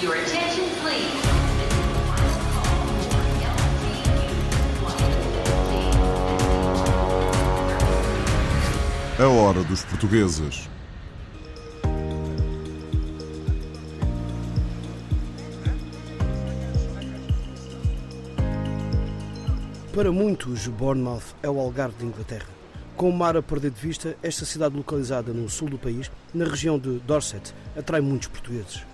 Your 0.00 0.14
attention, 0.14 0.64
please. 0.80 1.10
A 9.18 9.26
hora 9.26 9.64
dos 9.64 9.84
portugueses. 9.84 10.68
Para 19.92 20.12
muitos, 20.12 20.68
Bournemouth 20.68 21.22
é 21.42 21.50
o 21.50 21.58
Algarve 21.58 21.96
de 21.98 22.04
Inglaterra. 22.04 22.46
Com 22.96 23.10
o 23.10 23.12
mar 23.12 23.36
a 23.36 23.42
perder 23.42 23.72
de 23.72 23.80
vista, 23.80 24.16
esta 24.22 24.44
cidade 24.44 24.76
localizada 24.76 25.32
no 25.32 25.48
sul 25.48 25.68
do 25.68 25.76
país, 25.76 26.08
na 26.32 26.44
região 26.44 26.78
de 26.78 27.00
Dorset, 27.00 27.52
atrai 27.76 28.00
muitos 28.00 28.28
portugueses. 28.28 28.86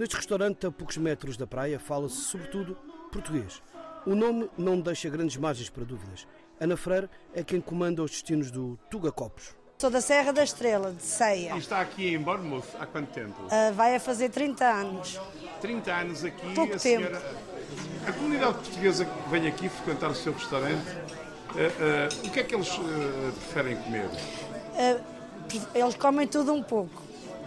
Neste 0.00 0.16
restaurante, 0.16 0.66
a 0.66 0.70
poucos 0.70 0.96
metros 0.96 1.36
da 1.36 1.46
praia, 1.46 1.78
fala-se 1.78 2.14
sobretudo 2.22 2.74
português. 3.12 3.60
O 4.06 4.14
nome 4.14 4.48
não 4.56 4.80
deixa 4.80 5.10
grandes 5.10 5.36
margens 5.36 5.68
para 5.68 5.84
dúvidas. 5.84 6.26
Ana 6.58 6.74
Freire 6.74 7.06
é 7.34 7.44
quem 7.44 7.60
comanda 7.60 8.02
os 8.02 8.10
destinos 8.10 8.50
do 8.50 8.78
Tuga 8.88 9.12
Copos. 9.12 9.54
Sou 9.78 9.90
da 9.90 10.00
Serra 10.00 10.32
da 10.32 10.42
Estrela, 10.42 10.90
de 10.92 11.02
Ceia. 11.02 11.54
E 11.54 11.58
está 11.58 11.82
aqui 11.82 12.14
em 12.14 12.18
Bournemouth 12.18 12.64
há 12.80 12.86
quanto 12.86 13.12
tempo? 13.12 13.34
Ah, 13.50 13.72
vai 13.72 13.94
a 13.94 14.00
fazer 14.00 14.30
30 14.30 14.64
anos. 14.64 15.20
30 15.60 15.92
anos 15.92 16.24
aqui. 16.24 16.46
Pouco 16.54 16.74
a 16.76 16.78
tempo. 16.78 16.78
senhora- 16.78 17.22
A 18.08 18.12
comunidade 18.12 18.54
portuguesa 18.54 19.04
que 19.04 19.28
vem 19.28 19.46
aqui 19.48 19.68
frequentar 19.68 20.08
o 20.12 20.14
seu 20.14 20.32
restaurante, 20.32 20.88
eh, 21.58 21.70
eh, 21.78 22.08
o 22.26 22.30
que 22.30 22.40
é 22.40 22.42
que 22.42 22.54
eles 22.54 22.70
preferem 22.70 23.76
comer? 23.76 24.08
Eles 25.74 25.94
comem 25.96 26.26
tudo 26.26 26.54
um 26.54 26.62
pouco, 26.62 27.02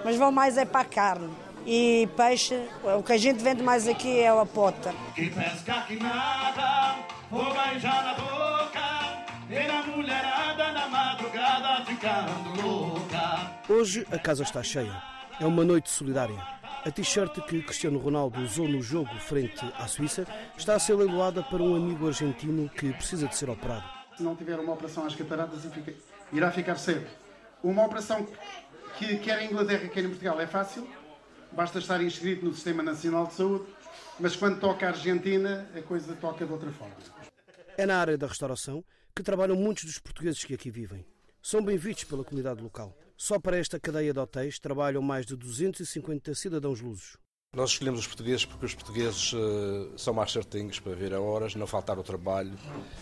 mas 0.06 0.16
vão 0.17 0.31
mais 0.31 0.56
é 0.56 0.66
para 0.66 0.81
a 0.81 0.85
carne. 0.85 1.33
E 1.66 2.09
peixe, 2.17 2.67
o 2.83 3.02
que 3.02 3.14
a 3.14 3.17
gente 3.17 3.42
vende 3.42 3.64
mais 3.64 3.88
aqui 3.88 4.19
é 4.19 4.28
a 4.28 4.45
pota. 4.45 4.94
Que 5.16 5.30
pesca 5.30 5.81
que 5.88 5.95
nada, 5.95 6.97
vou 7.31 7.45
beijar 7.53 8.03
na 8.03 8.14
boca, 8.16 9.25
ver 9.47 9.69
a 9.69 9.84
mulherada 9.84 10.72
na 10.73 10.88
madrugada 10.89 11.86
ficando 11.86 12.61
louca. 12.61 13.52
Hoje 13.69 14.06
a 14.11 14.19
casa 14.19 14.44
está 14.44 14.61
cheia. 14.61 15.02
É 15.39 15.45
uma 15.45 15.64
noite 15.64 15.89
solidária. 15.89 16.38
A 16.86 16.91
t-shirt 16.91 17.34
que 17.45 17.61
Cristiano 17.61 17.97
Ronaldo 17.97 18.41
usou 18.41 18.67
no 18.67 18.81
jogo 18.81 19.16
frente 19.19 19.66
à 19.80 19.88
Suíça 19.88 20.28
está 20.58 20.75
a 20.75 20.80
ser 20.80 20.95
leiloada 20.95 21.41
para 21.41 21.64
um 21.64 21.75
amigo 21.75 22.08
argentino 22.08 22.67
que 22.67 22.91
precisa 22.91 23.25
de 23.25 23.38
ser 23.38 23.50
operado. 23.50 23.86
Se 24.17 24.23
não 24.23 24.36
tiver 24.36 24.59
uma 24.59 24.73
operação 24.73 25.06
às 25.06 25.16
cataratas, 25.16 25.61
irá 26.34 26.52
ficar 26.52 26.75
cego. 26.75 27.08
Uma 27.64 27.86
operação 27.86 28.28
que 28.97 29.17
quer 29.19 29.41
em 29.41 29.52
Inglaterra, 29.52 29.88
quer 29.88 30.03
em 30.03 30.09
Portugal, 30.09 30.41
é 30.41 30.45
fácil. 30.45 30.86
Basta 31.56 31.80
estar 31.80 32.02
inscrito 32.02 32.46
no 32.46 32.54
Sistema 32.54 32.82
Nacional 32.82 33.28
de 33.28 33.34
Saúde. 33.34 33.66
Mas 34.20 34.36
quando 34.36 34.59
toca 34.59 34.86
a 34.86 34.90
Argentina, 34.90 35.70
a 35.76 35.82
coisa 35.82 36.16
toca 36.16 36.46
de 36.46 36.52
outra 36.52 36.72
forma. 36.72 36.96
É 37.78 37.86
na 37.86 37.98
área 37.98 38.18
da 38.18 38.28
restauração 38.28 38.84
que 39.16 39.23
trabalham 39.23 39.56
muitos 39.56 39.86
dos 39.86 40.00
portugueses 40.00 40.44
que 40.44 40.54
aqui 40.54 40.70
vivem. 40.70 41.06
São 41.42 41.64
bem 41.64 41.78
vistos 41.78 42.06
pela 42.06 42.24
comunidade 42.24 42.62
local. 42.62 42.98
Só 43.18 43.40
para 43.40 43.58
esta 43.58 43.80
cadeia 43.80 44.14
de 44.14 44.20
hotéis 44.20 44.59
trabalham 44.59 45.02
mais 45.02 45.26
de 45.26 45.36
250 45.36 46.34
cidadãos 46.34 46.81
lusos. 46.81 47.18
Nós 47.56 47.70
escolhemos 47.72 48.00
os 48.00 48.08
portugueses 48.08 48.46
porque 48.46 48.66
os 48.66 48.74
portugueses 48.74 49.31
eh, 49.36 49.92
são 49.96 50.12
mais 50.12 50.31
certinhos 50.31 50.80
para 50.80 50.96
vir 50.96 51.14
a 51.14 51.22
horas, 51.22 51.54
não 51.54 51.68
faltar 51.68 51.98
ao 51.98 52.04
trabalho. 52.04 52.58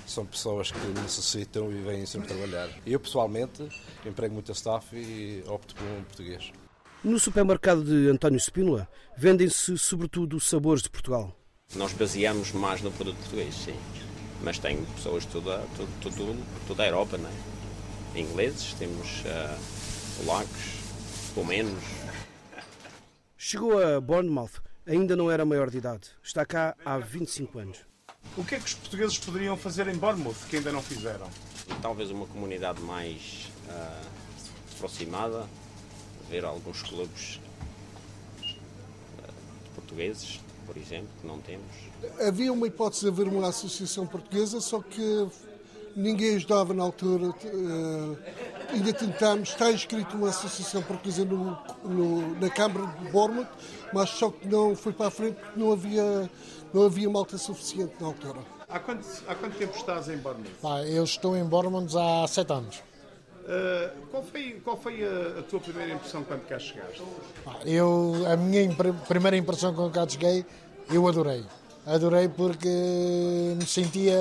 São 0.06 0.26
pessoas 0.26 0.72
que 0.72 0.88
necessitam 1.02 1.72
e 1.72 1.76
vêm 1.76 2.06
sempre 2.06 2.28
trabalhar. 2.28 2.70
Eu, 2.86 3.00
pessoalmente, 3.00 3.70
emprego 4.06 4.34
muita 4.34 4.52
staff 4.52 4.94
e 4.94 5.42
opto 5.48 5.74
por 5.74 5.86
um 5.86 6.04
português. 6.04 6.52
No 7.04 7.18
supermercado 7.18 7.84
de 7.84 8.12
António 8.12 8.40
Spínola 8.40 8.88
vendem-se 9.18 9.76
sobretudo 9.76 10.40
sabores 10.40 10.84
de 10.84 10.90
Portugal. 10.92 11.36
Nós 11.76 11.94
baseamos 11.94 12.52
mais 12.52 12.80
no 12.84 12.92
produto 12.92 13.18
português, 13.18 13.56
sim. 13.56 13.76
Mas 14.44 14.60
tem 14.60 14.86
pessoas 14.86 15.24
de 15.24 15.30
toda, 15.30 15.64
toda, 15.76 15.90
toda, 16.00 16.38
toda 16.68 16.84
a 16.84 16.88
Europa, 16.88 17.18
não 17.18 17.28
é? 17.28 18.20
Ingleses, 18.20 18.76
temos 18.76 19.24
ah, 19.26 19.58
polacos, 20.18 20.62
romenos. 21.36 21.84
Chegou 23.36 23.82
a 23.82 24.00
Bournemouth, 24.00 24.62
ainda 24.86 25.16
não 25.16 25.32
era 25.32 25.44
maior 25.44 25.72
de 25.72 25.80
idade. 25.80 26.10
Está 26.22 26.46
cá 26.46 26.76
há 26.86 27.00
25 27.00 27.58
anos. 27.58 27.80
O 28.38 28.44
que 28.44 28.54
é 28.54 28.60
que 28.60 28.66
os 28.66 28.76
portugueses 28.76 29.18
poderiam 29.18 29.58
fazer 29.58 29.88
em 29.88 29.96
Bournemouth 29.96 30.38
que 30.52 30.58
ainda 30.58 30.72
não 30.72 30.84
fizeram? 30.84 31.28
Talvez 31.82 32.12
uma 32.12 32.28
comunidade 32.28 32.80
mais 32.82 33.52
ah, 33.68 34.04
aproximada, 34.76 35.48
ver 36.32 36.46
alguns 36.46 36.82
clubes 36.82 37.40
ah, 39.24 39.30
portugueses, 39.76 40.40
por 40.66 40.78
exemplo, 40.78 41.10
que 41.20 41.28
não 41.28 41.40
temos. 41.40 41.66
Havia 42.26 42.52
uma 42.54 42.66
hipótese 42.68 43.02
de 43.04 43.08
haver 43.10 43.28
uma 43.28 43.50
associação 43.50 44.08
portuguesa, 44.08 44.62
só 44.62 44.80
que 44.82 45.28
ninguém 45.96 46.36
ajudava 46.36 46.74
na 46.74 46.84
altura. 46.84 47.34
eh, 47.44 48.72
ainda 48.74 48.94
tentámos, 48.94 49.50
está 49.50 49.70
inscrito 49.72 50.16
uma 50.16 50.30
associação 50.30 50.82
portuguesa 50.82 51.26
no- 51.26 51.58
no- 51.84 52.40
na 52.40 52.50
Câmara 52.50 52.88
de 52.98 53.12
Bournemouth, 53.12 53.50
mas 53.94 54.10
só 54.12 54.30
que 54.32 54.48
não 54.48 54.74
foi 54.76 54.94
para 54.94 55.08
a 55.08 55.12
frente 55.12 55.36
porque 55.36 55.60
não 55.60 55.74
havia, 55.74 56.30
não 56.74 56.84
havia 56.84 57.10
malta 57.10 57.38
suficiente 57.38 57.94
na 58.00 58.08
altura. 58.08 58.40
Há 58.70 58.80
quanto, 58.80 59.06
há 59.28 59.36
quanto 59.36 59.58
tempo 59.58 59.76
estás 59.76 60.08
em 60.08 60.16
Bournemouth? 60.18 60.54
Pá, 60.62 60.82
eu 60.84 61.04
estou 61.04 61.36
em 61.36 61.44
Bournemouth 61.44 61.90
há 61.98 62.26
sete 62.30 62.54
anos. 62.54 62.82
Eh, 63.48 63.90
qual 64.10 64.24
foi, 64.24 64.62
qual 64.64 64.78
foi 64.78 65.04
a, 65.04 65.40
a 65.40 65.44
tua 65.44 65.60
primeira 65.60 65.94
impressão 65.94 66.24
quando 66.24 66.42
cá 66.48 66.60
chegaste? 66.60 67.02
Pá, 67.44 67.56
Eu, 67.66 68.14
a 68.32 68.38
minha 68.38 68.70
primeira 69.08 69.36
impressão 69.38 69.74
quando 69.74 69.92
cá 69.94 70.08
cheguei, 70.08 70.46
eu 70.90 71.08
adorei. 71.08 71.44
Adorei 71.86 72.30
porque 72.30 72.68
me 73.58 73.66
sentia 73.66 74.18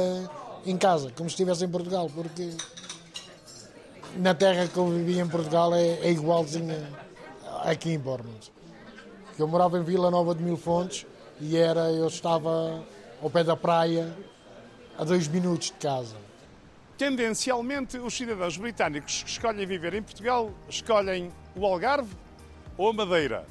em 0.65 0.77
casa, 0.77 1.13
como 1.17 1.29
se 1.29 1.35
estivesse 1.35 1.65
em 1.65 1.69
Portugal, 1.69 2.11
porque 2.15 2.51
na 4.17 4.35
terra 4.35 4.67
que 4.67 4.77
eu 4.77 4.87
vivia 4.89 5.23
em 5.23 5.29
Portugal 5.29 5.75
é, 5.75 5.87
é 6.01 6.11
igualzinha 6.11 6.89
aqui 7.65 7.91
em 7.91 7.99
Bournemouth. 7.99 8.51
Eu 9.39 9.47
morava 9.47 9.79
em 9.79 9.83
Vila 9.83 10.11
Nova 10.11 10.35
de 10.35 10.43
Mil 10.43 10.57
Fontes 10.57 11.07
e 11.41 11.57
era, 11.57 11.91
eu 11.93 12.07
estava 12.07 12.83
ao 13.23 13.31
pé 13.31 13.45
da 13.45 13.57
praia, 13.57 14.15
a 14.99 15.05
dois 15.05 15.29
minutos 15.29 15.69
de 15.69 15.75
casa. 15.75 16.17
Tendencialmente, 17.01 17.97
os 17.97 18.13
cidadãos 18.13 18.59
britânicos 18.59 19.23
que 19.23 19.31
escolhem 19.31 19.65
viver 19.65 19.95
em 19.95 20.03
Portugal 20.03 20.53
escolhem 20.69 21.33
o 21.57 21.65
Algarve 21.65 22.15
ou 22.77 22.91
a 22.91 22.93
Madeira. 22.93 23.47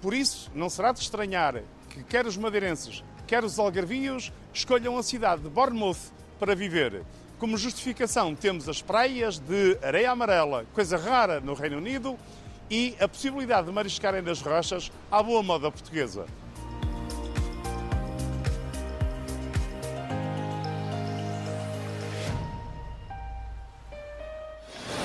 Por 0.00 0.14
isso, 0.14 0.48
não 0.54 0.70
será 0.70 0.92
de 0.92 1.00
estranhar 1.00 1.60
que 1.90 2.04
quer 2.04 2.24
os 2.24 2.36
madeirenses, 2.36 3.02
quer 3.26 3.42
os 3.42 3.58
algarvios 3.58 4.32
escolham 4.54 4.96
a 4.96 5.02
cidade 5.02 5.42
de 5.42 5.48
Bournemouth 5.48 6.12
para 6.38 6.54
viver. 6.54 7.02
Como 7.36 7.56
justificação, 7.56 8.32
temos 8.32 8.68
as 8.68 8.80
praias 8.80 9.40
de 9.40 9.76
areia 9.82 10.12
amarela, 10.12 10.64
coisa 10.72 10.96
rara 10.96 11.40
no 11.40 11.54
Reino 11.54 11.78
Unido, 11.78 12.16
e 12.70 12.94
a 13.00 13.08
possibilidade 13.08 13.66
de 13.66 13.72
mariscarem 13.72 14.22
nas 14.22 14.40
rochas 14.40 14.92
à 15.10 15.20
boa 15.20 15.42
moda 15.42 15.68
portuguesa. 15.68 16.26